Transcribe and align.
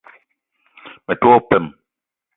Me 1.05 1.13
te 1.19 1.25
wo 1.29 1.37
peum. 1.49 1.65